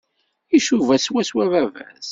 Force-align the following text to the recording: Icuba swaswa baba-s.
Icuba 0.57 0.93
swaswa 1.05 1.43
baba-s. 1.51 2.09